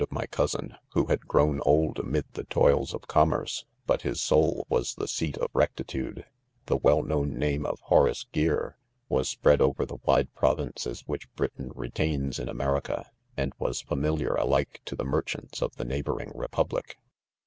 [0.01, 4.19] of my cousin, who had ||FGwn old amid the toils .of commerce f but his
[4.19, 6.25] .soul was the seat of" rectitude.
[6.65, 8.77] TSie "THE CONFESSIONS, 189 well known name of Horace Gear,
[9.09, 14.81] was spread over the wide provinces which Britain retains In America, and was familiar alike
[14.85, 16.97] to the mer chants of the neighboring republic.